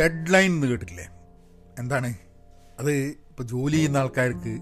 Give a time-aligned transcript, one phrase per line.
[0.00, 1.06] Dead line എന്ന് കേട്ടിട്ടില്ലേ?
[1.78, 2.14] എന്താണ്?
[2.78, 4.54] അത് ഇപ്പോൾ ജോലി ചെയ്യുന്ന ആൾക്കാർക്ക്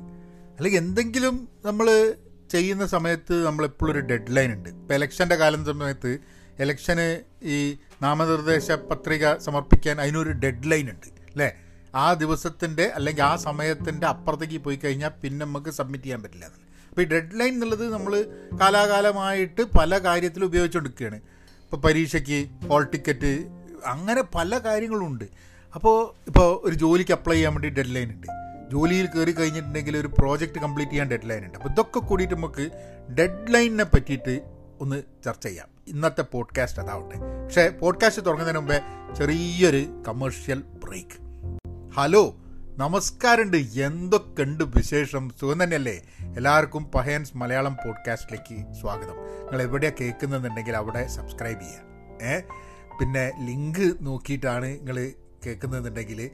[0.56, 2.14] അല്ലെങ്കിൽ എന്തെങ്കിലും നമ്മൾ
[2.50, 6.18] ചെയ്യുന്ന സമയത്ത് നമ്മളെപ്പോഴും ഒരു ഡെഡ് ലൈൻ ഉണ്ട് ഇപ്പോൾ ഇലക്ഷന്റെ കാലം സമയത്ത്
[6.58, 11.06] ഇലക്ഷന് ഈ നാമനിർദ്ദേശ പത്രിക സമർപ്പിക്കാൻ അതിനൊരു ഡെഡ് ലൈൻ ഉണ്ട്.
[11.06, 11.52] അല്ലേ?
[11.94, 17.02] ആ ദിവസത്തിന്റെ അല്ലെങ്കിൽ ആ സമയത്തിന്റെ അപ്പുറത്തേക്ക് പോയി കഴിഞ്ഞാൽ പിന്നെ നമുക്ക് സബ്മിറ്റ് ചെയ്യാൻ പറ്റില്ല എന്നാണ് അപ്പോൾ
[17.02, 18.26] ഈ ഡെഡ് ലൈൻ എന്നുള്ളത് നമ്മൾ
[18.60, 21.20] കാലാകാലമായിട്ട് പല കാര്യത്തിലും ഉപയോഗിച്ചുകൊണ്ടിരിക്കുകയാണ്.
[21.64, 25.24] ഇപ്പോൾ പരീക്ഷയ്ക്ക് ഹോൾ ടിക്കറ്റ് അങ്ങനെ പല കാര്യങ്ങളുണ്ട്.
[25.74, 28.26] അപ്പോൾ ഇപ്പോൾ ഒരു ജോലിക്ക് അപ്ലൈ ചെയ്യാൻ വേണ്ടി ഡെഡ് ലൈൻ ഉണ്ട്.
[28.72, 31.58] ജോലിയിൽ കയറി കഴിഞ്ഞിട്ടുണ്ടെങ്കിൽ ഒരു പ്രോജക്റ്റ് കംപ്ലീറ്റ് ചെയ്യാൻ ഡെഡ് ലൈൻ ഉണ്ട്.
[31.58, 32.70] അപ്പോൾ ഇതൊക്കെ കൂടിയിട്ട് നമുക്ക്
[33.12, 34.40] ഡെഡ് ലൈനിനെ പറ്റിയിട്ട്
[34.80, 35.68] ഒന്ന് ചർച്ച ചെയ്യാം.
[35.86, 37.44] ഇന്നത്തെ പോഡ്കാസ്റ്റ് അതാവട്ടെ.
[37.44, 38.80] പക്ഷേ പോഡ്കാസ്റ്റ് തുടങ്ങുന്നതിന് മുമ്പേ
[39.16, 41.22] ചെറിയൊരു കമേഴ്ഷ്യൽ ബ്രേക്ക്
[41.96, 42.34] ഹലോ
[42.76, 43.56] നമസ്കാരമുണ്ട്.
[43.56, 45.30] എന്തൊക്കെയുണ്ട് വിശേഷം?
[45.40, 46.02] സുഖം തന്നെയല്ലേ?
[46.36, 49.16] എല്ലാവർക്കും പഹയൻസ് മലയാളം പോഡ്കാസ്റ്റിലേക്ക് സ്വാഗതം.
[49.16, 52.40] നിങ്ങൾ എവിടെയാണ് കേൾക്കുന്നുണ്ടെങ്കിൽ അവിടെ സബ്സ്ക്രൈബ് ചെയ്യുക ഏ?
[53.02, 55.12] പിന്നെ ലിങ്ക് നോക്കിയിട്ടാണ് നിങ്ങൾ
[55.46, 56.30] കേൾക്കുന്നതെന്നുണ്ടെങ്കിൽ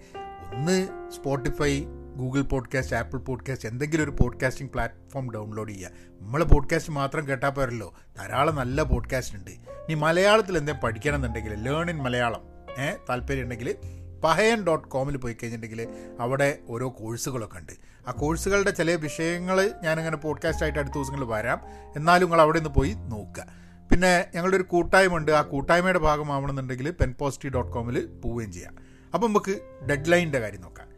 [0.54, 1.84] ഒന്ന് Spotify
[2.16, 5.90] Google podcast Apple podcast എന്തെങ്കിലും ഒരു പോഡ്കാസ്റ്റിംഗ് പ്ലാറ്റ്ഫോം ഡൗൺലോഡ് ചെയ്യുക.
[6.20, 7.94] നമ്മൾ പോഡ്കാസ്റ്റ് മാത്രം കേട്ടാൽ പോരല്ലോ.
[8.16, 9.50] ധാരാളം നല്ല പോഡ്കാസ്റ്റ് ഉണ്ട്.
[9.50, 12.42] ഇനി മലയാളത്തിൽ എന്തെങ്കിലും പഠിക്കണം എന്നുണ്ടെങ്കിൽ ലേൺ ഇൻ മലയാളം
[12.78, 13.76] ഏഹ് താല്പര്യം ഉണ്ടെങ്കിൽ
[14.24, 15.88] പഹയൻ ഡോട്ട് കോമിൽ പോയി കഴിഞ്ഞിട്ടുണ്ടെങ്കിൽ
[16.20, 17.72] അവിടെ ഓരോ കോഴ്സുകളൊക്കെ ഉണ്ട്.
[18.08, 21.60] ആ കോഴ്സുകളുടെ ചില വിഷയങ്ങൾ ഞാനിങ്ങനെ പോഡ്കാസ്റ്റായിട്ട് അടുത്ത ദിവസങ്ങളിൽ വരാം.
[21.96, 23.67] എന്നാലും നിങ്ങൾ അവിടെ നിന്ന് പോയി നോക്കുക.
[23.90, 28.76] പിന്നെ ഞങ്ങളുടെ ഒരു കൂട്ടായ്മ ഉണ്ട് ആ കൂട്ടായ്മയുടെ ഭാഗമാവണമെന്നുണ്ടെങ്കിൽ പെൻ പോസിറ്റീവ് ഡോട്ട് കോമിൽ പോവുകയും ചെയ്യാം.
[29.14, 30.88] അപ്പോൾ നമുക്ക് ഡെഡ് ലൈനിന്റെ കാര്യം നോക്കാം.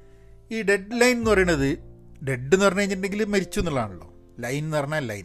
[0.52, 1.78] ഈ ഡെഡ് ലൈൻ എന്ന് പറയുന്നത്
[2.24, 4.12] ഡെഡ് എന്ന് പറഞ്ഞു കഴിഞ്ഞിട്ടുണ്ടെങ്കിൽ മരിച്ചു എന്നുള്ളതാണല്ലോ.
[4.40, 5.24] ലൈൻ എന്ന് പറഞ്ഞാൽ ലൈൻ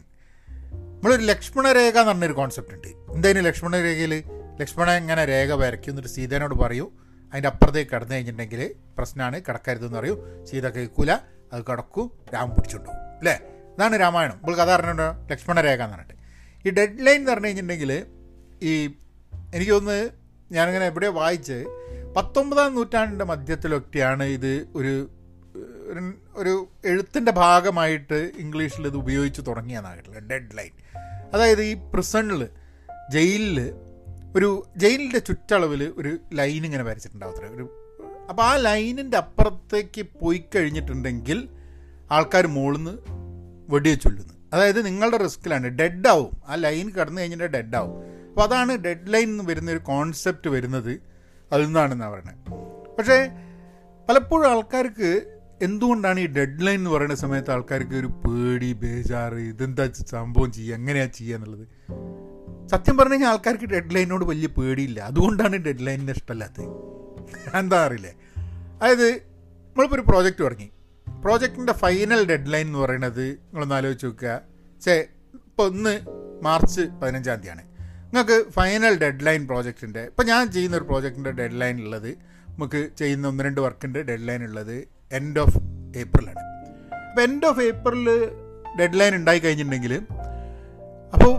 [0.95, 2.87] നമ്മളൊരു ലക്ഷ്മണരേഖ എന്ന് പറഞ്ഞൊരു കോൺസെപ്റ്റ് ഉണ്ട്.
[2.87, 6.91] എന്തായാലും ലക്ഷ്മണരേഖയിൽ ലക്ഷ്മണൻ ലക്ഷ്മണ ഇങ്ങനെ രേഖ വരയ്ക്കും എന്നിട്ട് സീതേനോട് പറയൂ
[7.31, 10.25] അതിന്റെ അപ്പുറത്തേക്ക് കടന്നു കഴിഞ്ഞിട്ടുണ്ടെങ്കിൽ പ്രശ്നമാണ് കിടക്കരുതെന്ന് പറയൂ.
[10.43, 11.11] സീത കേൾക്കൂല
[11.53, 13.39] അത് കിടക്കും രാമൻ പിടിച്ചുണ്ടാവും അല്ലേ?
[13.75, 14.33] ഇതാണ് രാമായണം.
[14.33, 16.14] ഇപ്പോൾ കഥ പറഞ്ഞിട്ടുണ്ടോ ലക്ഷ്മണ രേഖ എന്ന് പറഞ്ഞിട്ട്.
[16.65, 17.91] ഈ ഡെഡ് ലൈൻ എന്ന് പറഞ്ഞു കഴിഞ്ഞിട്ടുണ്ടെങ്കിൽ
[18.61, 18.73] ഈ
[19.53, 19.99] എനിക്ക് തോന്നുന്നു
[20.51, 21.57] ഞാനിങ്ങനെ എവിടെ വായിച്ച്
[22.15, 24.93] പത്തൊമ്പതാം നൂറ്റാണ്ടിന്റെ മധ്യത്തിലൊക്കെയാണ് ഇത് ഒരു
[26.35, 30.73] ഒരു- എഴുത്തിന്റെ ഭാഗമായിട്ട് ഇംഗ്ലീഷിൽ ഇത് ഉപയോഗിച്ച് തുടങ്ങിയെന്നാകിട്ടില്ല ഡെഡ് ലൈൻ
[31.33, 32.41] അതായത് ഈ പ്രിസണിൽ
[33.11, 33.59] ജയിലിൽ
[34.35, 37.65] ഒരു ജയിലിന്റെ ചുറ്റളവിൽ ഒരു ലൈൻ ഇങ്ങനെ വരച്ചിട്ടുണ്ടാവത്തില്ല ഒരു
[38.29, 41.39] അപ്പോൾ ആ ലൈനിന്റെ അപ്പുറത്തേക്ക് പോയി കഴിഞ്ഞിട്ടുണ്ടെങ്കിൽ
[42.11, 42.95] ആൾക്കാർ മുകളിൽ നിന്ന്
[43.69, 45.67] വെടിയെ ചൊല്ലുന്നു അതായത് നിങ്ങളുടെ റിസ്ക്കിലാണ്.
[45.67, 47.95] ഡെഡ് ആവും ആ ലൈൻ കടന്നു കഴിഞ്ഞിട്ട് ഡെഡ് ആവും
[48.27, 51.01] അപ്പോൾ അതാണ് ഡെഡ് ലൈൻ എന്ന് വരുന്ന ഒരു കോൺസെപ്റ്റ് വരുന്നത്.
[51.51, 52.37] അതിൽ നിന്നാണെന്നാണ് പറയുന്നത്
[52.97, 53.17] പക്ഷേ
[54.09, 60.51] പലപ്പോഴും ആൾക്കാർക്ക് എന്തുകൊണ്ടാണ് ഈ ഡെഡ് ലൈൻ എന്ന് പറയുന്ന സമയത്ത് ആൾക്കാർക്ക് ഒരു പേടി ബേജാറ് ഇതെന്താ സംഭവം
[60.51, 61.67] ചെയ്യുക എങ്ങനെയാ ചെയ്യുക എന്നുള്ളത്?
[62.67, 64.99] സത്യം പറഞ്ഞു കഴിഞ്ഞാൽ ആൾക്കാർക്ക് ഡെഡ് ലൈനോട് വലിയ പേടിയില്ല.
[64.99, 66.65] അതുകൊണ്ടാണ് ഡെഡ് ലൈനിന് ഇഷ്ടമല്ലാത്തത്.
[67.57, 68.13] എന്താ അറിയില്ലേ?
[68.81, 70.69] അതായത് നമ്മളിപ്പോൾ ഒരു പ്രോജക്റ്റ് തുടങ്ങി.
[71.25, 74.41] പ്രോജക്റ്റിന്റെ ഫൈനൽ ഡെഡ് ലൈൻ എന്ന് പറയുന്നത് നിങ്ങളൊന്ന് ആലോചിച്ച് നോക്കുക.
[74.81, 75.99] ചേ ഇപ്പോൾ ഇന്ന്
[76.43, 77.61] മാർച്ച് പതിനഞ്ചാം തീയതിയാണ്.
[78.05, 82.11] നിങ്ങൾക്ക് ഫൈനൽ ഡെഡ് ലൈൻ പ്രോജക്റ്റിന്റെ ഇപ്പോൾ ഞാൻ ചെയ്യുന്ന ഒരു പ്രോജക്റ്റിന്റെ ഡെഡ് ലൈൻ ഉള്ളത്
[82.49, 85.57] നമുക്ക് ചെയ്യുന്ന ഒന്ന് രണ്ട് വർക്കിന്റെ ഡെഡ് ലൈൻ ഉള്ളത് എൻഡ് ഓഫ്
[85.97, 86.43] ഏപ്രിലാണ്
[87.09, 88.05] അപ്പോൾ end of April
[88.79, 89.93] deadline ഉണ്ടായി കഴിഞ്ഞിട്ടുണ്ടെങ്കിൽ
[91.13, 91.33] അപ്പോൾ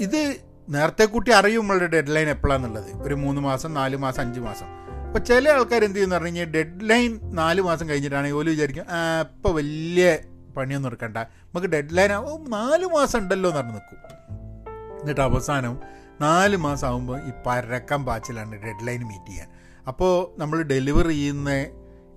[0.00, 0.36] ഇത്
[0.68, 4.85] നേരത്തെ കൂട്ടി അറിയും നമ്മളുടെ ഡെഡ് ലൈൻ എപ്പോഴാണെന്നുള്ളത് ഒരു മൂന്ന് മാസം നാല് മാസം അഞ്ച് മാസം.
[5.16, 8.82] അപ്പോൾ ചില ആൾക്കാർ എന്ത് ചെയ്യുന്ന പറഞ്ഞു കഴിഞ്ഞാൽ ഡെഡ് ലൈൻ നാല് മാസം കഴിഞ്ഞിട്ടാണെങ്കിൽ ഓൽ വിചാരിക്കും
[9.20, 10.18] ഇപ്പോൾ വലിയ
[10.56, 11.18] പണിയൊന്നും എടുക്കണ്ട.
[11.18, 12.10] നമുക്ക് ഡെഡ് ലൈൻ
[12.56, 15.80] നാല് മാസം ഉണ്ടല്ലോ എന്ന് പറഞ്ഞ് നിൽക്കും എന്നിട്ട് അവസാനം
[16.20, 19.48] നാല് മാസം ആകുമ്പോൾ ഈ പരക്കം പാച്ചിലാണ് ഡെഡ് ലൈൻ മീറ്റ് ചെയ്യാൻ.
[19.88, 21.50] അപ്പോൾ നമ്മൾ ഡെലിവറി ചെയ്യുന്ന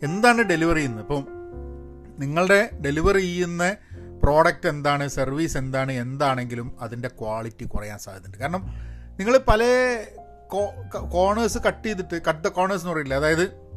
[0.09, 1.05] എന്താണ് ഡെലിവറി ചെയ്യുന്നത്?
[1.05, 1.23] ഇപ്പം
[2.19, 3.75] നിങ്ങളുടെ ഡെലിവറി ചെയ്യുന്ന
[4.23, 8.37] പ്രോഡക്റ്റ് എന്താണ് സർവീസ് എന്താണ് എന്താണെങ്കിലും അതിന്റെ ക്വാളിറ്റി കുറയാൻ സാധ്യതയുണ്ട്.
[8.37, 8.63] കാരണം
[9.19, 9.63] നിങ്ങൾ പല
[11.13, 13.13] കോണേഴ്സ് കട്ട് ചെയ്തിട്ട് കട്ട് ദ കോണേഴ്സ് എന്ന് പറയില്ല?
[13.13, 13.69] അതായത്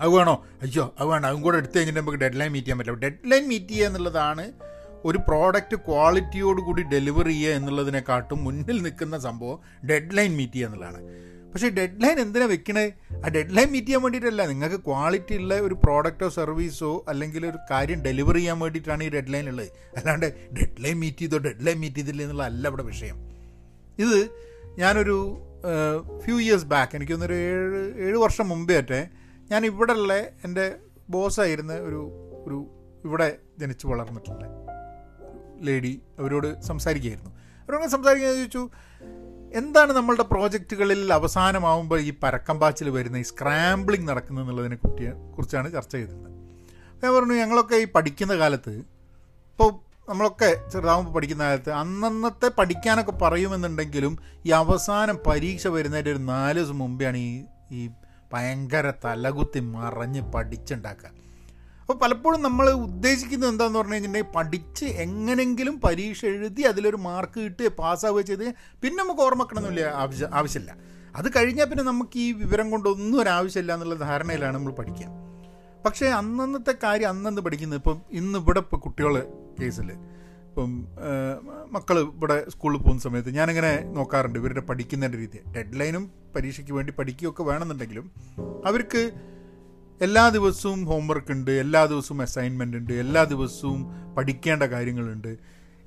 [0.00, 0.44] അത് വേണോ?
[0.62, 3.00] അയ്യോ അത് വേണം അതും കൂടെ എടുത്തു കഴിഞ്ഞിട്ട് നമുക്ക് ഡെഡ് ലൈൻ മീറ്റ് ചെയ്യാൻ പറ്റില്ല.
[3.00, 4.52] ഡെഡ് ലൈൻ മീറ്റ് ചെയ്യുക എന്നുള്ളതാണ്
[5.04, 11.00] ഒരു പ്രോഡക്റ്റ് ക്വാളിറ്റിയോട് കൂടി ഡെലിവർ ചെയ്യുക എന്നുള്ളതിനെക്കാട്ടും മുന്നിൽ നിൽക്കുന്ന സംഭവം ഡെഡ് ലൈൻ മീറ്റ് ചെയ്യുക എന്നുള്ളതാണ്.
[11.52, 12.92] പക്ഷേ ഡെഡ് ലൈൻ എന്തിനാണ് വെക്കണേ?
[13.24, 14.46] ആ ഡെഡ് ലൈൻ മീറ്റ് ചെയ്യാൻ വേണ്ടിയിട്ടല്ല.
[14.46, 19.48] നിങ്ങൾക്ക് ക്വാളിറ്റി ഉള്ള ഒരു പ്രോഡക്റ്റോ സർവീസോ അല്ലെങ്കിൽ ഒരു കാര്യം ഡെലിവർ ചെയ്യാൻ വേണ്ടിയിട്ടാണ് ഈ ഡെഡ് ലൈൻ
[19.48, 19.68] ഉള്ളത്.
[19.96, 20.26] അല്ലാണ്ട്
[20.60, 23.16] ഡെഡ് ലൈൻ മീറ്റ് ചെയ്തോ ഡെഡ് ലൈൻ മീറ്റ് ചെയ്തില്ല എന്നുള്ള അല്ല ഇവിടെ വിഷയം.
[23.98, 24.28] ഇത്
[24.78, 25.45] ഞാനൊരു
[26.24, 29.08] ഫ്യൂ ഇയേഴ്സ് ബാക്ക് എനിക്കൊന്നൊരു ഏഴ് ഏഴ് വർഷം മുമ്പേ ആട്ടെ
[29.50, 30.76] ഞാൻ ഇവിടെ ഉള്ള എന്റെ
[31.08, 32.00] ബോസായിരുന്ന ഒരു
[32.44, 32.66] ഒരു
[33.04, 34.44] ഇവിടെ ജനിച്ചു വളർന്നിട്ടുള്ള
[35.60, 37.30] ലേഡി അവരോട് സംസാരിക്കുകയായിരുന്നു
[37.68, 38.68] അവരോട് സംസാരിക്കുക ചോദിച്ചു
[39.54, 45.92] എന്താണ് നമ്മളുടെ പ്രോജക്റ്റുകളിൽ അവസാനമാവുമ്പോൾ ഈ പരക്കം പാച്ചിൽ വരുന്ന ഈ സ്ക്രാമ്പിളിങ് നടക്കുന്നത് എന്നുള്ളതിനെ കുറിച്ച് കുറിച്ചാണ് ചർച്ച
[45.92, 46.32] ചെയ്തിരുന്നത്?
[47.02, 48.70] ഞാൻ പറഞ്ഞു ഞങ്ങളൊക്കെ ഈ പഠിക്കുന്ന കാലത്ത്
[49.52, 49.70] ഇപ്പോൾ
[50.08, 57.16] നമ്മളൊക്കെ ചെറുതാകുമ്പോൾ പഠിക്കുന്ന കാലത്ത് അന്നന്നത്തെ പഠിക്കാനൊക്കെ പറയുമെന്നുണ്ടെങ്കിലും ഈ അവസാനം പരീക്ഷ വരുന്നതിന്റെ ഒരു നാല് ദിവസം മുമ്പെയാണ്
[57.16, 57.88] ഈ ഈ
[58.32, 61.10] ഭയങ്കര തലകുത്തി മറഞ്ഞ് പഠിച്ചുണ്ടാക്കുക.
[61.80, 68.20] അപ്പോൾ പലപ്പോഴും നമ്മൾ ഉദ്ദേശിക്കുന്നത് എന്താണെന്ന് പറഞ്ഞു കഴിഞ്ഞിട്ടുണ്ടെങ്കിൽ പഠിച്ച് എങ്ങനെങ്കിലും പരീക്ഷ എഴുതി അതിലൊരു മാർക്ക് കിട്ടി പാസ്സാവുക
[68.20, 70.76] ചെയ്ത് പിന്നെ നമുക്ക് ഓർമ്മക്കണമെന്നില്ല ആവശ്യം ആവശ്യമില്ല.
[71.16, 75.08] അത് കഴിഞ്ഞാൽ പിന്നെ നമുക്ക് ഈ വിവരം കൊണ്ടൊന്നും ഒരു ആവശ്യമില്ല എന്നുള്ള ധാരണയിലാണ് നമ്മൾ പഠിക്കുക.
[75.86, 79.14] പക്ഷേ അന്നന്നത്തെ കാര്യം അന്നന്ന് പഠിക്കുന്നത് ഇപ്പം ഇന്ന് ഇവിടെ ഇപ്പോൾ കുട്ടികൾ
[79.60, 79.90] കേസിൽ
[80.48, 80.72] ഇപ്പം
[81.70, 85.40] മക്കൾ ഇവിടെ സ്കൂളിൽ പോകുന്ന സമയത്ത് ഞാനിങ്ങനെ നോക്കാറുണ്ട് ഇവരുടെ പഠിക്കുന്നതിന്റെ രീതി.
[85.56, 88.06] ഡെഡ് ലൈനും പരീക്ഷയ്ക്ക് വേണ്ടി പഠിക്കുകയൊക്കെ വേണമെന്നുണ്ടെങ്കിലും
[88.66, 89.02] അവർക്ക്
[90.00, 93.82] എല്ലാ ദിവസവും ഹോംവർക്ക് ഉണ്ട് എല്ലാ ദിവസവും അസൈൻമെന്റ് ഉണ്ട് എല്ലാ ദിവസവും
[94.14, 95.30] പഠിക്കേണ്ട കാര്യങ്ങളുണ്ട്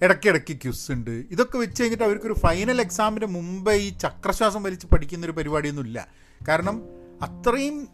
[0.04, 1.12] ഇടയ്ക്കിടയ്ക്ക് ക്യുസ് ഉണ്ട്.
[1.12, 6.07] ഇതൊക്കെ വെച്ച് കഴിഞ്ഞിട്ട് അവർക്കൊരു ഫൈനൽ എക്സാമിന് മുമ്പേ ഈ ചക്രശ്വാസം വലിച്ച് പഠിക്കുന്നൊരു പരിപാടിയൊന്നുമില്ല
[6.48, 6.77] കാരണം
[7.22, 7.88] അത്രയും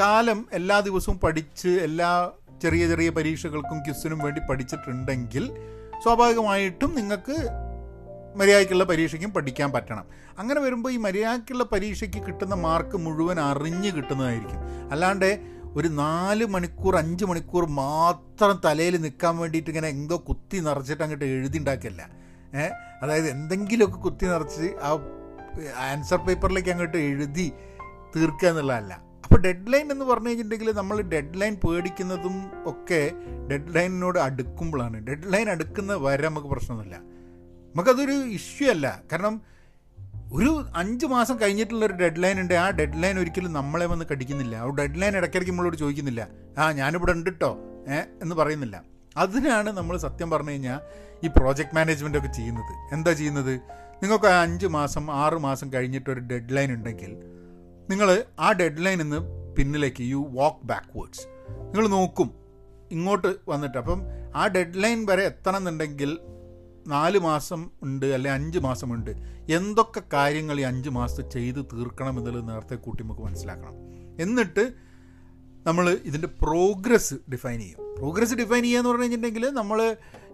[0.00, 2.10] കാലം എല്ലാ ദിവസവും പഠിച്ച് എല്ലാ
[2.64, 5.44] ചെറിയ ചെറിയ പരീക്ഷകൾക്കും ക്യുസിനും വേണ്ടി പഠിച്ചിട്ടുണ്ടെങ്കിൽ
[6.02, 7.36] സ്വാഭാവികമായിട്ടും നിങ്ങൾക്ക്
[8.38, 10.06] മര്യാദയ്ക്കുള്ള പരീക്ഷയ്ക്കും പഠിക്കാൻ പറ്റണം.
[10.38, 14.60] അങ്ങനെ വരുമ്പോൾ ഈ മര്യാദയ്ക്കുള്ള പരീക്ഷയ്ക്ക് കിട്ടുന്ന മാർക്ക് മുഴുവൻ അറിഞ്ഞ് കിട്ടുന്നതായിരിക്കും.
[14.92, 15.28] അല്ലാണ്ട്
[15.76, 21.58] ഒരു നാല് മണിക്കൂർ അഞ്ച് മണിക്കൂർ മാത്രം തലയിൽ നിൽക്കാൻ വേണ്ടിയിട്ട് ഇങ്ങനെ എന്തോ കുത്തി നിറച്ചിട്ട് അങ്ങോട്ട് എഴുതി
[21.58, 22.02] ഉണ്ടാക്കിയല്ല
[22.54, 22.72] ഏഹ്
[23.02, 24.90] അതായത് എന്തെങ്കിലുമൊക്കെ കുത്തി നിറച്ച് ആ
[25.90, 27.46] ആൻസർ പേപ്പറിലേക്ക് അങ്ങോട്ട് എഴുതി
[28.16, 29.03] തീർക്കുക എന്നുള്ളതല്ല.
[29.24, 33.12] അപ്പോൾ ഡെഡ് ലൈൻ എന്ന് പറഞ്ഞു കഴിഞ്ഞിട്ടുണ്ടെങ്കിൽ നമ്മൾ ഡെഡ് ലൈൻ പേടിക്കുന്നതും ഒക്കെ
[33.50, 35.06] ഡെഡ് ലൈനിനോട് അടുക്കുമ്പോഴാണ്.
[35.06, 36.96] ഡെഡ് ലൈൻ അടുക്കുന്ന വരെ നമുക്ക് പ്രശ്നമൊന്നുമില്ല.
[36.96, 39.02] നമുക്കതൊരു ഇഷ്യൂ അല്ല.
[39.12, 39.40] കാരണം
[40.32, 42.54] ഒരു അഞ്ച് മാസം കഴിഞ്ഞിട്ടുള്ള ഒരു ഡെഡ് ലൈൻ ഉണ്ട്.
[42.54, 44.56] ആ ഡെഡ് ലൈൻ ഒരിക്കലും നമ്മളെ വന്ന് കടിക്കുന്നില്ല.
[44.56, 46.28] ആ ഡെഡ് ലൈൻ ഇടയ്ക്കിടയ്ക്ക് നമ്മളോട് ചോദിക്കുന്നില്ല.
[46.58, 47.58] ആ ഞാനിവിടെ ഉണ്ട് കേട്ടോ
[48.22, 48.82] എന്ന് പറയുന്നില്ല.
[49.16, 50.80] അതിനാണ് നമ്മൾ സത്യം പറഞ്ഞു കഴിഞ്ഞാൽ
[51.24, 52.94] ഈ പ്രോജക്റ്റ് മാനേജ്മെന്റ് ഒക്കെ ചെയ്യുന്നത്.
[52.94, 53.54] എന്താ ചെയ്യുന്നത്?
[54.02, 57.16] നിങ്ങൾക്ക് അഞ്ച് മാസം ആറ് മാസം കഴിഞ്ഞിട്ട് ഒരു ഡെഡ് ലൈൻ ഉണ്ടെങ്കിൽ
[57.90, 59.20] നിങ്ങൾ ആ ഡെഡ് ലൈനിൽ നിന്ന്
[59.56, 61.26] പിന്നിലേക്ക് യു വാക്ക് ബാക്ക്വേഡ്സ്
[61.62, 62.30] നിങ്ങൾ നോക്കും
[62.90, 63.78] ഇങ്ങോട്ട് വന്നിട്ട്.
[63.78, 64.02] അപ്പം
[64.34, 66.18] ആ ഡെഡ് ലൈൻ വരെ എത്തണം എന്നുണ്ടെങ്കിൽ
[66.86, 69.10] നാല് മാസം ഉണ്ട് അല്ലെ അഞ്ച് മാസമുണ്ട്
[69.52, 73.74] എന്തൊക്കെ കാര്യങ്ങൾ ഈ അഞ്ച് മാസത്തെ ചെയ്ത് തീർക്കണം എന്നുള്ളത് നേരത്തെ കൂട്ടി നമുക്ക് മനസ്സിലാക്കണം.
[74.20, 74.72] എന്നിട്ട്
[75.66, 77.83] നമ്മൾ ഇതിന്റെ പ്രോഗ്രസ് ഡിഫൈൻ ചെയ്യും.
[77.96, 79.78] പ്രോഗ്രസ് ഡിഫൈൻ ചെയ്യുക എന്ന് പറഞ്ഞു കഴിഞ്ഞിട്ടുണ്ടെങ്കിൽ നമ്മൾ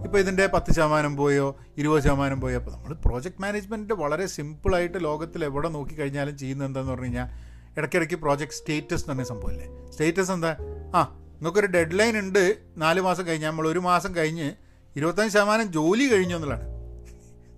[0.05, 1.47] ഇപ്പോൾ ഇതിന്റെ പത്ത് ശതമാനം പോയോ
[1.77, 7.07] ഇരുപത് ശതമാനം പോയോ അപ്പോൾ നമ്മൾ പ്രോജക്റ്റ് മാനേജ്മെന്റ് വളരെ സിമ്പിളായിട്ട് ലോകത്തിൽ എവിടെ നോക്കിക്കഴിഞ്ഞാലും ചെയ്യുന്നത് എന്താണെന്ന് പറഞ്ഞു
[7.07, 7.29] കഴിഞ്ഞാൽ
[7.77, 10.53] ഇടയ്ക്കിടയ്ക്ക് പ്രോജക്റ്റ് സ്റ്റേറ്റസ് എന്ന് പറഞ്ഞ സംഭവമല്ലേ സ്റ്റേറ്റസ് എന്താ?
[10.95, 11.01] ആ
[11.35, 12.43] നിങ്ങൾക്കൊരു ഡെഡ് ലൈൻ ഉണ്ട്
[12.77, 14.49] നാല് മാസം കഴിഞ്ഞ് നമ്മൾ ഒരു മാസം കഴിഞ്ഞ്
[14.97, 16.67] ഇരുപത്തഞ്ച് ശതമാനം ജോലി കഴിഞ്ഞു എന്നുള്ളതാണ്.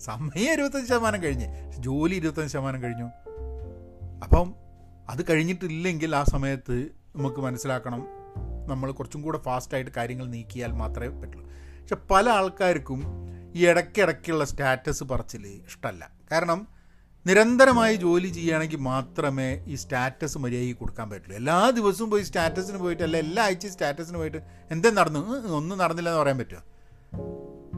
[0.00, 1.46] സമയം ഇരുപത്തഞ്ച് ശതമാനം കഴിഞ്ഞ്
[1.78, 3.06] ജോലി ഇരുപത്തഞ്ച് ശതമാനം കഴിഞ്ഞു.
[4.22, 4.48] അപ്പം
[5.08, 6.76] അത് കഴിഞ്ഞിട്ടില്ലെങ്കിൽ ആ സമയത്ത്
[7.16, 8.02] നമുക്ക് മനസ്സിലാക്കണം
[8.72, 11.46] നമ്മൾ കുറച്ചും കൂടെ ഫാസ്റ്റായിട്ട് കാര്യങ്ങൾ നീക്കിയാൽ മാത്രമേ പറ്റുള്ളൂ.
[11.80, 13.00] പക്ഷെ പല ആൾക്കാർക്കും
[13.56, 16.02] ഈ ഇടയ്ക്കിടയ്ക്കുള്ള സ്റ്റാറ്റസ് പറച്ചിൽ ഇഷ്ടമല്ല
[16.32, 16.60] കാരണം
[17.26, 21.34] നിരന്തരമായി ജോലി ചെയ്യുകയാണെങ്കിൽ മാത്രമേ ഈ സ്റ്റാറ്റസ് മര്യാദയ്ക്ക് കൊടുക്കാൻ പറ്റുള്ളൂ.
[21.40, 24.40] എല്ലാ ദിവസവും പോയി സ്റ്റാറ്റസിന് പോയിട്ട് അല്ല എല്ലാ ആഴ്ച സ്റ്റാറ്റസിന് പോയിട്ട്
[24.70, 25.22] എന്തേ നടന്നു?
[25.58, 26.62] ഒന്നും നടന്നില്ല എന്ന് പറയാൻ പറ്റുമോ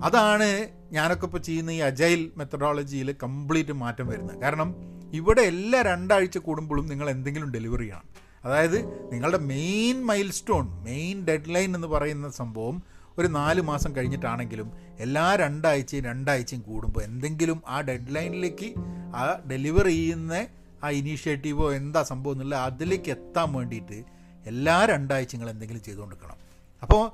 [0.07, 0.49] അതാണ്
[0.93, 4.39] ഞാനൊക്കെ ഇപ്പോൾ ചെയ്യുന്ന ഈ അജൈൽ മെത്തഡോളജിയിൽ കംപ്ലീറ്റ് മാറ്റം വരുന്നത്.
[4.45, 4.71] കാരണം
[5.19, 8.07] ഇവിടെ എല്ലാ രണ്ടാഴ്ച കൂടുമ്പോഴും നിങ്ങൾ എന്തെങ്കിലും ഡെലിവറി ചെയ്യണം.
[8.45, 12.83] അതായത് നിങ്ങളുടെ main milestone main deadline എന്ന് പറയുന്ന സംഭവം
[13.19, 18.75] ഒരു നാല് മാസം കഴിഞ്ഞിട്ടാണെങ്കിലും എല്ലാ രണ്ടാഴ്ചയും രണ്ടാഴ്ചയും കൂടുമ്പോൾ എന്തെങ്കിലും ആ ഡെഡ് ലൈനിലേക്ക്
[19.17, 20.47] ആ ഡെലിവർ ചെയ്യുന്ന
[20.85, 24.05] ആ ഇനീഷ്യേറ്റീവോ എന്താ സംഭവം എന്നുള്ള അതിലേക്ക് എത്താൻ വേണ്ടിയിട്ട്
[24.47, 26.37] എല്ലാ രണ്ടാഴ്ച നിങ്ങൾ എന്തെങ്കിലും ചെയ്തുകൊണ്ടിരിക്കണം.
[26.83, 27.11] അപ്പോൾ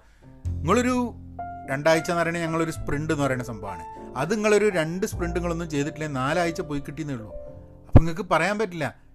[0.49, 1.15] നിങ്ങളൊരു
[1.71, 3.83] രണ്ടാഴ്ച എന്ന് പറയുന്നത് ഞങ്ങളൊരു സ്പ്രിന്റ് എന്ന് പറയുന്ന സംഭവമാണ്.
[4.17, 7.35] അത് നിങ്ങളൊരു രണ്ട് സ്പ്രിന്റുകളൊന്നും ചെയ്തിട്ടില്ലെങ്കിൽ നാലാഴ്ച പോയി കിട്ടിയെന്നേ ഉള്ളൂ.
[7.87, 9.10] അപ്പം നിങ്ങൾക്ക് പറയാൻ പറ്റില്ല.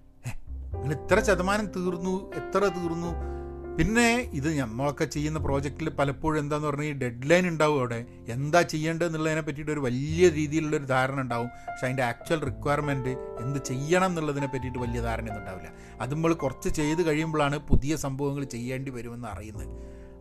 [0.76, 3.36] നിങ്ങൾ ഇത്ര ശതമാനം തീർന്നു എത്ര തീർന്നു.
[3.78, 8.06] പിന്നെ ഇത് നമ്മളൊക്കെ ചെയ്യുന്ന പ്രോജക്റ്റിൽ പലപ്പോഴും എന്താന്ന് പറഞ്ഞാൽ ഈ ഡെഡ് ലൈൻ ഉണ്ടാവും അവിടെ.
[8.28, 11.48] എന്താ ചെയ്യേണ്ടത് എന്നുള്ളതിനെ പറ്റിയിട്ട് ഒരു വലിയ രീതിയിലുള്ളൊരു ധാരണ ഉണ്ടാവും.
[11.48, 13.10] പക്ഷെ അതിന്റെ ആക്ച്വൽ റിക്വയർമെന്റ്
[13.42, 15.72] എന്ത് ചെയ്യണം എന്നുള്ളതിനെ പറ്റിയിട്ട് വലിയ ധാരണയൊന്നും ഉണ്ടാവില്ല.
[16.02, 19.68] അത് നമ്മൾ കുറച്ച് ചെയ്ത് കഴിയുമ്പോഴാണ് പുതിയ സംഭവങ്ങൾ ചെയ്യേണ്ടി വരുമെന്ന് അറിയുന്നത്.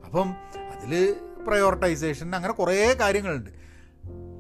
[0.04, 0.30] അപ്പം
[0.70, 3.50] അതിൽ പ്രയോറിറ്റൈസേഷൻ അങ്ങനെ കുറേ കാര്യങ്ങളുണ്ട്.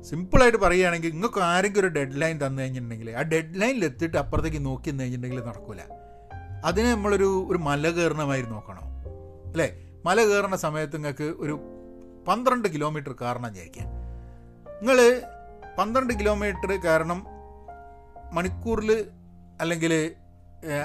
[0.02, 4.90] സിമ്പിളായിട്ട് പറയുകയാണെങ്കിൽ നിങ്ങൾക്ക് ആരെങ്കിലും ഒരു ഡെഡ് ലൈൻ തന്നു കഴിഞ്ഞിട്ടുണ്ടെങ്കിൽ ആ ഡെഡ് ലൈനിൽ എത്തിയിട്ട് അപ്പുറത്തേക്ക് നോക്കി
[4.90, 6.03] കഴിഞ്ഞിട്ടുണ്ടെങ്കിൽ നടക്കില്ല
[6.64, 8.84] അതിനെ നമ്മളൊരു ഒരു മല കയറണമായി നോക്കണം?
[9.50, 9.68] അല്ലേ?
[10.06, 11.54] മല കയറുന്ന സമയത്ത് നിങ്ങൾക്ക് ഒരു
[12.28, 13.88] പന്ത്രണ്ട് കിലോമീറ്റർ കയറണം വിചാരിക്കാം
[14.80, 14.98] നിങ്ങൾ
[15.78, 17.26] പന്ത്രണ്ട് കിലോമീറ്റർ കയറണം
[18.32, 19.10] മണിക്കൂറിൽ
[19.60, 20.14] അല്ലെങ്കിൽ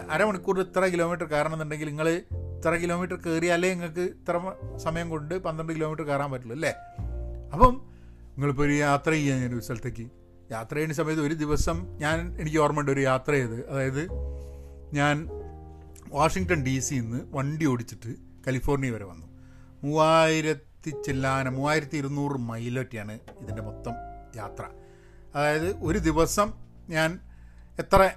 [0.09, 4.37] അരമണിക്കൂറിൽ ഇത്ര കിലോമീറ്റർ കയറണമെന്നുണ്ടെങ്കിൽ നിങ്ങൾ ഇത്ര കിലോമീറ്റർ കയറിയാലേ നിങ്ങൾക്ക് ഇത്ര
[4.77, 6.73] സമയം കൊണ്ട് പന്ത്രണ്ട് കിലോമീറ്റർ കയറാൻ പറ്റുള്ളൂ അല്ലേ?
[7.53, 7.73] അപ്പം
[8.35, 10.05] നിങ്ങളിപ്പോൾ ഒരു യാത്ര ചെയ്യാൻ ഞാൻ ഒരു സ്ഥലത്തേക്ക്.
[10.51, 13.69] യാത്ര ചെയ്യുന്ന സമയത്ത് ഒരു ദിവസം ഞാൻ എനിക്ക് ഓർമ്മയുണ്ട് ഒരു യാത്ര ചെയ്ത്.
[13.69, 14.03] അതായത്
[14.93, 15.15] ഞാൻ
[16.11, 18.15] വാഷിങ്ടൺ ഡി സിയിൽ നിന്ന് വണ്ടി ഓടിച്ചിട്ട്
[18.47, 19.27] കാലിഫോർണിയ വരെ വന്നു.
[19.83, 23.93] മൂവായിരത്തി ചില്ലാന മൂവായിരത്തി ഇരുന്നൂറ് മൈലൊക്കെയാണ് ഇതിന്റെ മൊത്തം
[24.35, 24.63] യാത്ര.
[25.35, 26.53] അതായത് ഒരു ദിവസം
[26.89, 27.19] ഞാൻ
[27.79, 28.11] എത്ര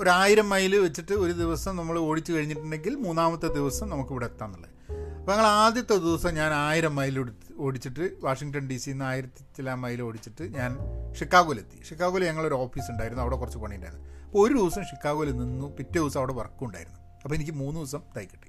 [0.00, 4.70] ഒരായിരം മൈൽ വെച്ചിട്ട് ഒരു ദിവസം നമ്മൾ ഓടിച്ചു കഴിഞ്ഞിട്ടുണ്ടെങ്കിൽ മൂന്നാമത്തെ ദിവസം നമുക്കിവിടെ എത്താമെന്നുള്ളത്
[5.18, 10.02] അപ്പോൾ ഞങ്ങൾ ആദ്യത്തെ ദിവസം ഞാൻ ആയിരം മൈൽ ഓടിച്ചിട്ട് വാഷിങ്ടൺ ഡി സിയിൽ നിന്ന് ആയിരത്തി ചില മൈൽ
[10.02, 10.78] ഓടിച്ചിട്ട് ഞാൻ
[11.20, 11.82] ഷിക്കാഗോയിലെത്തി.
[11.88, 14.21] ഷിക്കാഗോയിൽ ഞങ്ങളൊരു ഓഫീസ് ഉണ്ടായിരുന്നു അവിടെ കുറച്ച് പണിയുണ്ടായിരുന്നു.
[14.32, 16.98] അപ്പോൾ ഒരു ദിവസം ഷിക്കാഗോയിൽ നിന്നു പിറ്റേ ദിവസം അവിടെ വർക്കും ഉണ്ടായിരുന്നു.
[17.24, 18.48] അപ്പോൾ എനിക്ക് മൂന്ന് ദിവസം തൈ കിട്ടി.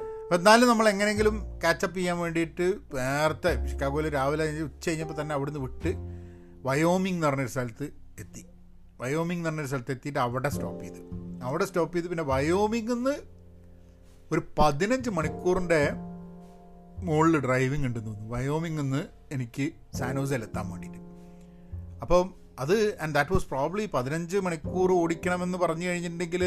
[0.00, 5.94] അപ്പോൾ എന്നാലും നമ്മൾ എങ്ങനെയെങ്കിലും കാച്ചപ്പ് ചെയ്യാൻ വേണ്ടിയിട്ട് നേരത്തെ ഷിക്കാഗോയിൽ രാവിലെ ഉച്ച കഴിഞ്ഞപ്പോൾ തന്നെ അവിടുന്ന് വിട്ട്
[6.62, 7.84] വയോമിംഗ് എന്ന് പറഞ്ഞൊരു സ്ഥലത്ത്
[8.18, 8.46] എത്തി.
[9.00, 10.98] വയോമിംഗ് എന്ന് പറഞ്ഞൊരു സ്ഥലത്ത് എത്തിയിട്ട് അവിടെ സ്റ്റോപ്പ് ചെയ്ത്.
[11.42, 13.16] അവിടെ സ്റ്റോപ്പ് ചെയ്ത് പിന്നെ വയോമിംഗിൽ നിന്ന്
[14.32, 15.88] ഒരു പതിനഞ്ച് മണിക്കൂറിന്റെ
[16.98, 18.34] മുകളിൽ ഡ്രൈവിംഗ് ഉണ്ടെന്ന് തോന്നുന്നു.
[18.34, 20.98] വയോമിംഗിൽ നിന്ന് എനിക്ക് സാനോസയിൽ എത്താൻ വേണ്ടിയിട്ട്.
[22.02, 26.44] അപ്പം അത് ആൻഡ് ദാറ്റ് വാസ് പ്രോബ്ലി പതിനഞ്ച് മണിക്കൂർ ഓടിക്കണമെന്ന് പറഞ്ഞു കഴിഞ്ഞിട്ടുണ്ടെങ്കിൽ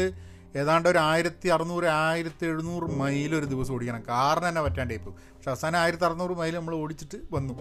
[0.60, 4.02] ഏതാണ്ട് ഒരു ആയിരത്തി അറുന്നൂറ് ആയിരത്തി എഴുന്നൂറ് മൈൽ ഒരു ദിവസം ഓടിക്കണം.
[4.10, 7.54] കാറിന് തന്നെ പറ്റാണ്ടേ ഇപ്പോൾ പക്ഷെ അവസാനം ആയിരത്തി അറുന്നൂറ് മൈൽ നമ്മൾ ഓടിച്ചിട്ട് വന്നു.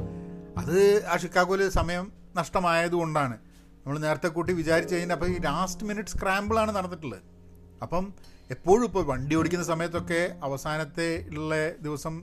[0.61, 0.77] അത്
[1.11, 2.05] ആ ഷിക്കാഗോയിൽ സമയം
[2.39, 3.35] നഷ്ടമായതുകൊണ്ടാണ്
[3.81, 7.21] നമ്മൾ നേരത്തെ കൂട്ടി വിചാരിച്ച് കഴിഞ്ഞാൽ അപ്പോൾ ഈ ലാസ്റ്റ് മിനിറ്റ് സ്ക്രാമ്പിളാണ് നടന്നിട്ടുള്ളത്.
[7.85, 8.05] അപ്പം
[8.55, 11.55] എപ്പോഴും ഇപ്പോൾ വണ്ടി ഓടിക്കുന്ന സമയത്തൊക്കെ അവസാനത്തെ ഉള്ള
[11.87, 12.15] ദിവസം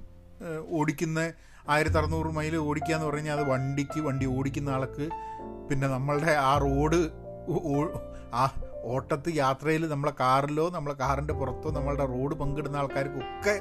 [0.79, 1.21] ഓടിക്കുന്ന
[1.69, 5.09] ആയിരത്തി അറുന്നൂറ് മൈൽ ഓടിക്കുക എന്ന് പറഞ്ഞാൽ അത് വണ്ടിക്ക് വണ്ടി ഓടിക്കുന്ന ആൾക്ക്
[5.69, 7.09] പിന്നെ നമ്മളുടെ ആ റോഡ്
[8.35, 8.53] ആ
[8.85, 13.61] ഓട്ടത്ത് യാത്രയിൽ നമ്മളെ കാറിലോ നമ്മളെ കാറിന്റെ പുറത്തോ നമ്മളുടെ റോഡ് പങ്കിടുന്ന ആൾക്കാർക്കൊക്കെ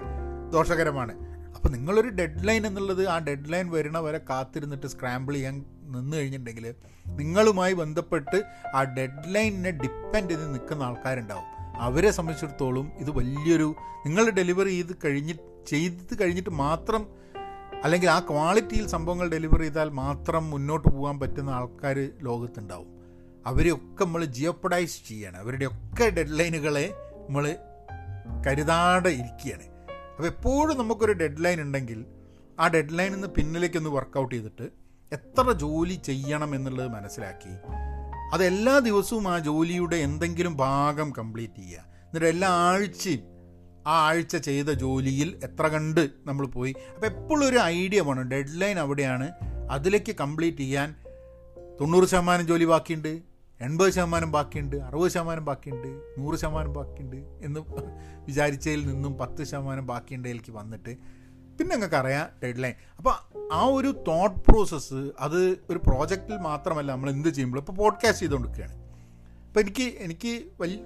[0.51, 1.13] ദോഷകരമാണ്.
[1.55, 6.75] അപ്പോൾ നിങ്ങളൊരു ഡെഡ് ലൈൻ എന്നുള്ളത് ആ ഡെഡ് ലൈൻ വരണ വരെ കാത്തിരുന്നിട്ട് സ്ക്രാമ്പിൾ ചെയ്യാൻ നിന്ന് കഴിഞ്ഞിട്ടുണ്ടെങ്കിൽ
[7.07, 8.43] നിങ്ങളുമായി ബന്ധപ്പെട്ട്
[8.75, 11.43] ആ ഡെഡ് ലൈനിനെ ഡിപ്പെൻഡ് ചെയ്ത് നിൽക്കുന്ന ആൾക്കാരുണ്ടാവും.
[11.75, 17.22] അവരെ സംബന്ധിച്ചിടത്തോളം ഇത് വലിയൊരു നിങ്ങൾ ഡെലിവറി ചെയ്ത് കഴിഞ്ഞിട്ട് ചെയ്ത് കഴിഞ്ഞിട്ട് മാത്രം
[17.83, 22.87] അല്ലെങ്കിൽ ആ ക്വാളിറ്റിയിൽ സംഭവങ്ങൾ ഡെലിവർ ചെയ്താൽ മാത്രം മുന്നോട്ട് പോകാൻ പറ്റുന്ന ആൾക്കാർ ലോകത്തുണ്ടാവും.
[23.45, 25.37] അവരെയൊക്കെ നമ്മൾ ജിയോപ്പഡൈസ് ചെയ്യാണ്.
[25.37, 26.93] അവരുടെയൊക്കെ ഡെഡ് ലൈനുകളെ
[27.27, 27.55] നമ്മൾ
[28.47, 29.63] കരുതാതെ ഇരിക്കുകയാണ്.
[30.15, 32.05] അപ്പോൾ എപ്പോഴും നമുക്കൊരു ഡെഡ് ലൈൻ ഉണ്ടെങ്കിൽ
[32.59, 34.69] ആ ഡെഡ് ലൈനിൽ നിന്ന് പിന്നിലേക്കൊന്ന് വർക്കൗട്ട് ചെയ്തിട്ട്
[35.11, 37.49] എത്ര ജോലി ചെയ്യണം എന്നുള്ളത് മനസ്സിലാക്കി
[38.33, 41.79] അതെല്ലാ ദിവസവും ആ ജോലിയുടെ എന്തെങ്കിലും ഭാഗം കംപ്ലീറ്റ് ചെയ്യുക.
[41.79, 43.32] എന്നിട്ട് എല്ലാ ആഴ്ചയും
[43.87, 46.75] ആ ആഴ്ച ചെയ്ത ജോലിയിൽ എത്ര കണ്ട് നമ്മൾ പോയി.
[46.95, 48.23] അപ്പോൾ എപ്പോഴും ഒരു ഐഡിയ വേണം.
[48.23, 49.31] ഡെഡ് ലൈൻ അവിടെയാണ്.
[49.71, 50.95] അതിലേക്ക് കംപ്ലീറ്റ് ചെയ്യാൻ
[51.81, 53.21] തൊണ്ണൂറ് ശതമാനം ജോലി ബാക്കിയുണ്ട്.
[53.61, 54.75] എൺപത് ശതമാനം ബാക്കിയുണ്ട്.
[54.75, 56.01] അറുപത് ശതമാനം ബാക്കിയുണ്ട്.
[56.17, 57.59] നൂറ് ശതമാനം ബാക്കിയുണ്ട് എന്ന്
[58.25, 60.97] വിചാരിച്ചതിൽ നിന്നും പത്ത് ശതമാനം ബാക്കിയുണ്ടതിലേക്ക് വന്നിട്ട്
[61.57, 63.13] പിന്നെ നിങ്ങൾക്ക് അറിയാം ഡെഡ് ലൈൻ അപ്പോൾ
[63.53, 68.82] ആ ഒരു തോട്ട് പ്രോസസ്സ് അത് ഒരു പ്രോജക്റ്റിൽ മാത്രമല്ല നമ്മൾ എന്ത് ചെയ്യുമ്പോൾ ഇപ്പോൾ പോഡ്കാസ്റ്റ് ചെയ്തുകൊണ്ടിരിക്കുകയാണ്.
[69.53, 70.77] അപ്പോൾ എനിക്ക് എനിക്ക് വലിയ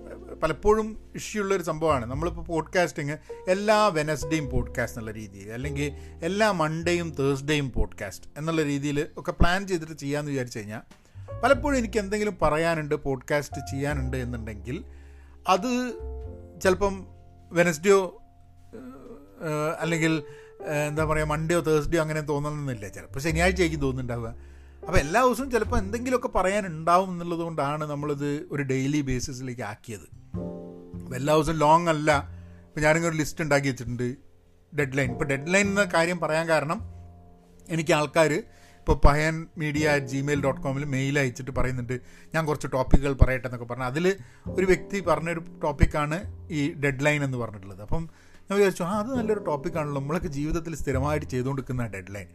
[0.44, 2.06] പലപ്പോഴും ഇഷ്യൂ ഉള്ളൊരു സംഭവമാണ്.
[2.06, 3.18] നമ്മളിപ്പോൾ പോഡ്കാസ്റ്റിങ്
[3.50, 5.92] എല്ലാ വെനസ്ഡേയും പോഡ്കാസ്റ്റ് എന്നുള്ള രീതിയിൽ അല്ലെങ്കിൽ
[6.26, 10.82] എല്ലാ മൺഡേയും തേഴ്സ്ഡേയും പോഡ്കാസ്റ്റ് എന്നുള്ള രീതിയിൽ ഒക്കെ പ്ലാൻ ചെയ്തിട്ട് ചെയ്യാമെന്ന് വിചാരിച്ചു കഴിഞ്ഞാൽ
[11.44, 14.84] പലപ്പോഴും എനിക്ക് എന്തെങ്കിലും പറയാനുണ്ട് പോഡ്കാസ്റ്റ് ചെയ്യാനുണ്ട് എന്നുണ്ടെങ്കിൽ
[15.48, 15.94] അത്
[16.64, 17.08] ചിലപ്പം
[17.52, 18.22] വെനസ്ഡേയോ
[19.80, 20.24] അല്ലെങ്കിൽ
[20.88, 24.57] എന്താ പറയുക മൺഡേയോ തേഴ്സ്ഡേയോ അങ്ങനെ തോന്നണമെന്നില്ല ചിലപ്പോൾ ശനിയാഴ്ചയായിരിക്കും തോന്നുന്നുണ്ടാവുക.
[24.88, 30.06] അപ്പോൾ എല്ലാ ദിവസവും ചിലപ്പോൾ എന്തെങ്കിലുമൊക്കെ പറയാനുണ്ടാവും എന്നുള്ളത് കൊണ്ടാണ് നമ്മളിത് ഒരു ഡെയിലി ബേസിസിലേക്ക് ആക്കിയത്.
[31.04, 32.12] അപ്പോൾ എല്ലാ ദിവസവും ലോങ് അല്ല.
[32.68, 34.16] ഇപ്പോൾ ഞാനിങ്ങനെ ഒരു ലിസ്റ്റ് ഉണ്ടാക്കി വെച്ചിട്ടുണ്ട്.
[34.78, 36.80] ഡെഡ് ലൈൻ ഇപ്പോൾ ഡെഡ് ലൈൻ എന്ന കാര്യം പറയാൻ കാരണം
[37.70, 38.34] എനിക്ക് ആൾക്കാർ
[38.80, 42.00] ഇപ്പോൾ Payan media at Gmail dot കോമിൽ mail അയച്ചിട്ട് പറയുന്നുണ്ട്.
[42.34, 43.86] ഞാൻ കുറച്ച് ടോപ്പിക്കുകൾ പറയട്ടെ എന്നൊക്കെ പറഞ്ഞു.
[43.86, 44.16] അതിൽ
[44.48, 47.82] ഒരു വ്യക്തി പറഞ്ഞൊരു ടോപ്പിക്കാണ് ഈ ഡെഡ് ലൈൻ എന്ന് പറഞ്ഞിട്ടുള്ളത്.
[47.82, 48.10] അപ്പം
[48.50, 52.28] ഞാൻ വിചാരിച്ചു ആ അത് നല്ലൊരു ടോപ്പിക്കാണല്ലോ നമ്മളൊക്കെ ജീവിതത്തിൽ സ്ഥിരമായിട്ട് ചെയ്തുകൊണ്ടിരിക്കുന്ന ഡെഡ് ലൈൻ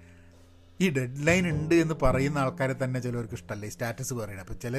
[0.80, 3.66] ഈ ഡെഡ് ലൈൻ ഉണ്ട് എന്ന് പറയുന്ന ആൾക്കാരെ തന്നെ ചിലവർക്ക് ഇഷ്ടമല്ല.
[3.66, 4.76] ഈ സ്റ്റാറ്റസ് പറയണം അപ്പോൾ ചില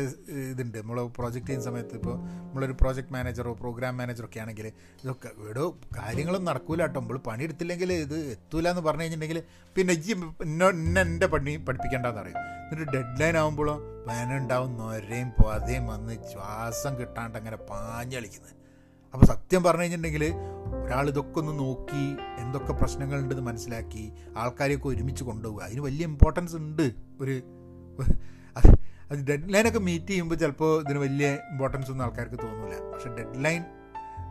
[0.51, 0.77] ഇതുണ്ട്.
[0.77, 2.15] നമ്മൾ പ്രോജക്റ്റ് ചെയ്യുന്ന സമയത്ത് ഇപ്പോൾ
[2.47, 4.67] നമ്മളൊരു പ്രോജക്റ്റ് മാനേജറോ പ്രോഗ്രാം മാനേജറോ ഒക്കെ ആണെങ്കിൽ
[5.03, 5.63] ഇതൊക്കെ ഇവിടെ
[5.99, 6.99] കാര്യങ്ങളും നടക്കൂല കേട്ടോ.
[6.99, 9.43] നമ്മൾ പണിയെടുത്തില്ലെങ്കിൽ ഇത് എത്തൂല എന്ന് പറഞ്ഞു കഴിഞ്ഞിട്ടുണ്ടെങ്കിൽ
[9.75, 10.11] പിന്നെ ഇജ്ജി
[10.43, 13.75] ഇന്ന എന്റെ പണി പഠിപ്പിക്കേണ്ടെന്ന് അറിയും എന്നിട്ട് ഡെഡ് ലൈൻ ആകുമ്പോഴോ
[14.07, 18.55] വേനുണ്ടാവും നൊരയും പതയും വന്ന് ശ്വാസം കിട്ടാണ്ട് അങ്ങനെ പാഞ്ഞളിക്കുന്നത്
[19.13, 20.25] അപ്പോൾ സത്യം പറഞ്ഞു കഴിഞ്ഞിട്ടുണ്ടെങ്കിൽ
[20.83, 22.03] ഒരാൾ ഇതൊക്കെ ഒന്ന് നോക്കി
[22.39, 24.03] എന്തൊക്കെ പ്രശ്നങ്ങളുണ്ടെന്ന് മനസ്സിലാക്കി
[24.37, 26.85] ആൾക്കാരെയൊക്കെ ഒരുമിച്ച് കൊണ്ടുപോകുക അതിന് വലിയ ഇമ്പോർട്ടൻസ് ഉണ്ട്.
[27.21, 27.35] ഒരു
[29.11, 33.61] അത് ഡെഡ് ലൈനൊക്കെ മീറ്റ് ചെയ്യുമ്പോൾ ചിലപ്പോൾ ഇതിന് വലിയ ഇമ്പോർട്ടൻസ് ഒന്നും ആൾക്കാർക്ക് തോന്നില്ല പക്ഷെ ഡെഡ് ലൈൻ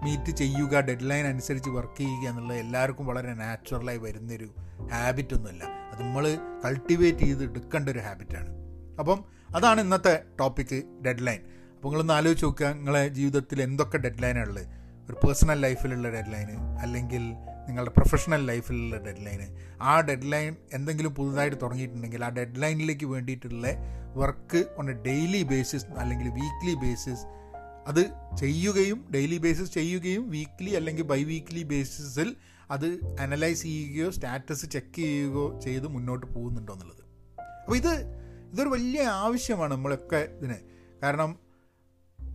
[0.04, 4.48] മീറ്റ് ചെയ്യുക ഡെഡ് ലൈൻ അനുസരിച്ച് വർക്ക് ചെയ്യുക എന്നുള്ളത് എല്ലാവർക്കും വളരെ നാച്ചുറലായി വരുന്നൊരു
[4.92, 5.64] ഹാബിറ്റ് ഒന്നുമില്ല.
[5.92, 6.24] അത് നമ്മൾ
[6.64, 8.50] കൾട്ടിവേറ്റ് ചെയ്ത് എടുക്കേണ്ട ഒരു ഹാബിറ്റാണ്
[8.98, 9.18] അപ്പം
[9.56, 11.40] അതാണ് ഇന്നത്തെ ടോപ്പിക്ക് ഡെഡ് ലൈൻ
[11.74, 17.22] അപ്പോൾ നിങ്ങളൊന്ന് ആലോചിച്ച് നോക്കുക നിങ്ങളെ ജീവിതത്തിൽ എന്തൊക്കെ ഡെഡ് ലൈനാണ് ഒരു പേഴ്സണൽ ലൈഫിലുള്ള ഡെഡ് ലൈന് അല്ലെങ്കിൽ
[17.68, 19.46] നിങ്ങളുടെ പ്രൊഫഷണൽ ലൈഫിലുള്ള ഡെഡ് ലൈന്
[19.80, 23.66] ആ ഡെഡ് ലൈൻ എന്തെങ്കിലും പുതുതായിട്ട് തുടങ്ങിയിട്ടുണ്ടെങ്കിൽ ആ ഡെഡ് ലൈനിലേക്ക് വേണ്ടിയിട്ടുള്ള
[24.14, 27.24] work on a daily basis അല്ലെങ്കിൽ വീക്ക്ലി ബേസിസ്
[27.86, 32.36] അത് ചെയ്യുകയും ഡെയിലി ബേസിസ് ചെയ്യുകയും വീക്ക്ലി അല്ലെങ്കിൽ ബൈ വീക്ക്ലി ബേസിസിൽ
[32.70, 32.86] അത്
[33.20, 37.02] അനലൈസ് ചെയ്യുകയോ സ്റ്റാറ്റസ് ചെക്ക് ചെയ്യുകയോ ചെയ്ത് മുന്നോട്ട് പോകുന്നുണ്ടോ എന്നുള്ളത്.
[37.62, 37.92] അപ്പോൾ ഇത്
[38.52, 40.58] ഇതൊരു വലിയ ആവശ്യമാണ് നമ്മളൊക്കെ ഇതിന്.
[41.02, 41.38] കാരണം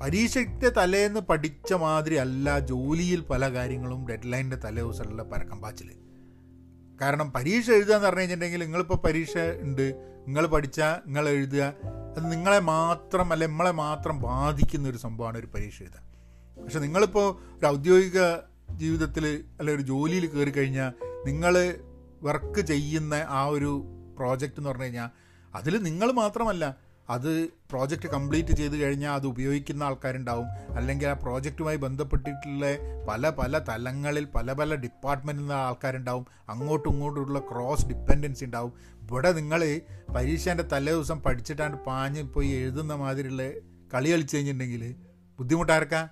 [0.01, 5.89] പരീക്ഷയ്ക്ക് തലേന്ന് പഠിച്ച മാതിരി അല്ല ജോലിയിൽ പല കാര്യങ്ങളും ഡെഡ് ദിവസമുള്ള പരക്കം പാച്ചിൽ
[7.01, 9.85] കാരണം പരീക്ഷ എഴുതുക എന്ന് പറഞ്ഞു കഴിഞ്ഞിട്ടുണ്ടെങ്കിൽ നിങ്ങളിപ്പോൾ പരീക്ഷ ഉണ്ട്
[10.27, 11.73] നിങ്ങൾ പഠിച്ച നിങ്ങൾ എഴുതുക
[12.17, 16.03] അത് നിങ്ങളെ മാത്രം അല്ലെ നമ്മളെ മാത്രം ബാധിക്കുന്ന ഒരു സംഭവമാണ് ഒരു പരീക്ഷ എഴുതുക
[16.63, 17.27] പക്ഷെ നിങ്ങളിപ്പോൾ
[17.57, 18.19] ഒരു ഔദ്യോഗിക
[18.75, 19.25] ജീവിതത്തിൽ
[19.59, 20.91] അല്ലെ ഒരു ജോലിയിൽ കയറി കഴിഞ്ഞാൽ
[21.25, 21.53] നിങ്ങൾ
[22.23, 23.71] വർക്ക് ചെയ്യുന്ന ആ ഒരു
[24.17, 25.09] പ്രോജക്റ്റ് എന്ന് പറഞ്ഞു കഴിഞ്ഞാൽ
[25.53, 26.65] അതിൽ നിങ്ങൾ മാത്രമല്ല
[27.09, 30.75] അത് പ്രോജക്റ്റ് കംപ്ലീറ്റ് ചെയ്ത് കഴിഞ്ഞാൽ അത് ഉപയോഗിക്കുന്ന ആൾക്കാരുണ്ടാവും.
[30.75, 32.65] അല്ലെങ്കിൽ ആ പ്രോജക്റ്റുമായി ബന്ധപ്പെട്ടിട്ടുള്ള
[33.07, 36.25] പല പല തലങ്ങളിൽ പല പല ഡിപ്പാർട്ട്മെന്റിൽ നിന്ന് ആൾക്കാരുണ്ടാവും.
[36.49, 38.73] അങ്ങോട്ടും ഇങ്ങോട്ടുള്ള ക്രോസ് ഡിപ്പെൻഡൻസി ഉണ്ടാവും.
[39.01, 39.81] ഇവിടെ നിങ്ങൾ
[40.15, 43.49] പരീക്ഷേന്റെ തലേ ദിവസം പഠിച്ചിട്ടാണ്ട് പാഞ്ഞ് പോയി എഴുതുന്ന മാതിരിയുള്ള
[43.93, 44.95] കളി കളിച്ച് കഴിഞ്ഞിട്ടുണ്ടെങ്കിൽ
[45.39, 46.09] ബുദ്ധിമുട്ടാർക്കാ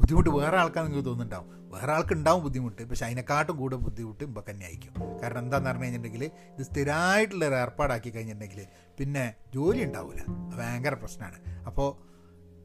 [0.00, 1.60] ബുദ്ധിമുട്ട് വേറെ ആൾക്കാർ നിങ്ങൾക്ക് തോന്നുന്നുണ്ടാവും.
[1.70, 4.94] വേറെ ആൾക്ക് ഉണ്ടാവും ബുദ്ധിമുട്ട് പക്ഷെ അതിനെക്കാട്ടും കൂടെ ബുദ്ധിമുട്ട് ഇപ്പം തന്നെ ആയിരിക്കും.
[5.22, 8.66] കാരണം എന്താണെന്ന് പറഞ്ഞു കഴിഞ്ഞിട്ടുണ്ടെങ്കിൽ ഇത് സ്ഥിരമായിട്ടുള്ള ഒരു ഏർപ്പാടാക്കി കഴിഞ്ഞിട്ടുണ്ടെങ്കിൽ
[8.98, 10.24] പിന്നെ ജോലി ഉണ്ടാവില്ല
[10.56, 11.38] ഭയങ്കര പ്രശ്നമാണ്.
[11.66, 12.10] അപ്പോൾ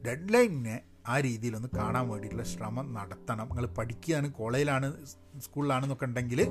[0.05, 3.47] ഡെഡ് ലൈനിനെ ആ രീതിയിലൊന്ന് കാണാൻ വേണ്ടിയിട്ടുള്ള ശ്രമം നടത്തണം.
[3.47, 5.05] നിങ്ങൾ പഠിക്കുകയാണ് കോളേജിലാണ്
[5.39, 6.41] സ്കൂളിലാണെന്നൊക്കെ ഉണ്ടെങ്കിൽ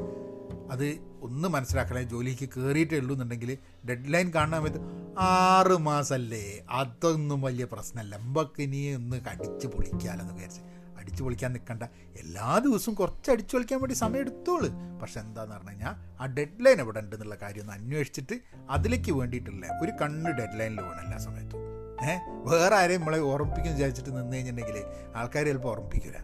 [0.71, 0.87] അത്
[1.23, 2.03] ഒന്ന് മനസ്സിലാക്കണേ.
[2.03, 4.81] ജോലിക്ക് കയറിയിട്ടേ ഉള്ളൂ എന്നുണ്ടെങ്കിൽ ഡെഡ് ലൈൻ കാണാൻ സമയത്ത്
[5.19, 8.17] ആറ് മാസമല്ലേ അതൊന്നും വലിയ പ്രശ്നമല്ല.
[8.17, 10.74] എമ്പക്കിനി ഒന്ന് കടിച്ച് പൊളിക്കാമെന്ന് വിചാരിച്ച്.
[11.15, 11.83] അടിച്ചു പൊളിക്കാൻ നിൽക്കണ്ട
[12.17, 14.69] എല്ലാ ദിവസവും കുറച്ച് അടിച്ചു പൊളിക്കാൻ വേണ്ടി സമയം എടുത്തോളൂ.
[15.03, 18.37] പക്ഷെ എന്താന്ന് പറഞ്ഞു കഴിഞ്ഞാൽ ആ ഡെഡ് ലൈൻ എവിടെ ഉണ്ട് എന്നുള്ള കാര്യം ഒന്ന് അന്വേഷിച്ചിട്ട്
[18.71, 21.61] അതിലേക്ക് വേണ്ടിയിട്ടുള്ള ഒരു കണ്ണ് ഡെഡ് ലൈനിൽ വേണം എല്ലാ സമയത്തും.
[22.03, 24.85] ഏഹ് വേറെ ആരെയും നമ്മളെ ഓർമ്മിപ്പിക്കും വിചാരിച്ചിട്ട് നിന്ന് കഴിഞ്ഞിട്ടുണ്ടെങ്കിൽ
[25.17, 26.19] ആൾക്കാർ ചിലപ്പോൾ ഓർമ്മിപ്പിക്കില്ല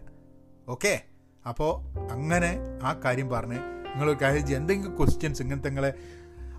[0.69, 0.93] ഓക്കെ?
[1.45, 1.71] അപ്പോൾ
[2.11, 2.51] അങ്ങനെ
[2.83, 3.59] ആ കാര്യം പറഞ്ഞ്
[3.91, 5.93] നിങ്ങളൊരു കാര്യം ചെയ്യുക എന്തെങ്കിലും ക്വസ്റ്റ്യൻസ് ഇങ്ങനത്തെ നിങ്ങളെ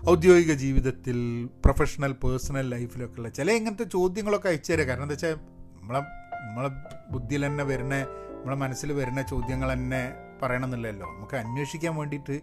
[0.09, 1.17] ഔദ്യോഗിക ജീവിതത്തിൽ
[1.65, 4.87] പ്രൊഫഷണൽ പേഴ്സണൽ ലൈഫിലൊക്കെ ഉള്ള ചില ഇങ്ങനത്തെ ചോദ്യങ്ങളൊക്കെ അയച്ചു തരാം.
[4.87, 5.35] കാരണം എന്താ വെച്ചാൽ
[5.77, 6.01] നമ്മളെ
[6.43, 6.69] നമ്മളെ
[7.11, 11.07] ബുദ്ധിയിൽ തന്നെ വരുന്ന നമ്മളെ മനസ്സിൽ വരുന്ന ചോദ്യങ്ങൾ തന്നെ പറയണമെന്നില്ലല്ലോ.
[11.07, 12.41] നമുക്ക് അന്വേഷിക്കാൻ വേണ്ടിയിട്ട്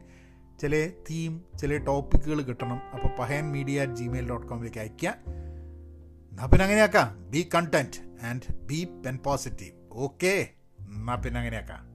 [0.60, 2.80] ചില തീം ചില ടോപ്പിക്കുകൾ കിട്ടണം.
[2.94, 5.14] അപ്പോൾ പഹയൻ മീഡിയ അറ്റ് ജിമെയിൽ ഡോട്ട് കോമിലേക്ക് അയയ്ക്കുക.
[6.30, 7.30] എന്നാൽ പിന്നെ അങ്ങനെയാക്കാം.
[7.30, 10.48] Be content and be pen positive okay
[10.80, 11.89] എന്നാൽ പിന്നെ അങ്ങനെയാക്കാം.